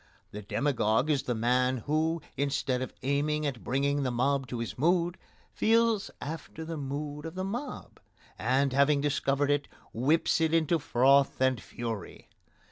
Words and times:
The 0.31 0.41
demagogue 0.41 1.11
is 1.11 1.21
the 1.21 1.35
man 1.35 1.77
who, 1.85 2.23
instead 2.35 2.81
of 2.81 2.91
aiming 3.03 3.45
at 3.45 3.63
bringing 3.63 4.01
the 4.01 4.09
mob 4.09 4.47
to 4.47 4.57
his 4.57 4.75
mood, 4.75 5.15
feels 5.53 6.09
after 6.19 6.65
the 6.65 6.75
mood 6.75 7.23
of 7.27 7.35
the 7.35 7.43
mob, 7.43 7.99
and, 8.39 8.73
having 8.73 8.99
discovered 9.01 9.51
it, 9.51 9.67
whips 9.93 10.41
it 10.41 10.55
into 10.55 10.79
froth 10.79 11.39
and 11.39 11.61
fury. 11.61 12.29